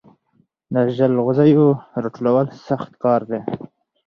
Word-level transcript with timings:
د 0.73 0.75
جلغوزیو 0.97 1.67
راټولول 2.03 2.47
سخت 2.67 2.91
کار 3.03 3.21
دی 3.29 3.39